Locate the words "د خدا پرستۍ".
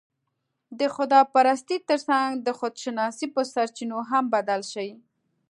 0.79-1.77